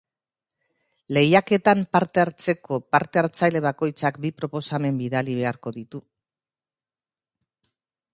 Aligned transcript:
Lehiaketan 1.17 1.83
parte 1.97 2.21
hartzeko 2.23 2.79
parte-hartzaile 2.95 3.61
bakoitzak 3.65 4.17
bi 4.25 4.31
proposamen 4.39 4.97
bidali 5.03 5.37
beharko 5.41 5.75
ditu. 5.77 6.03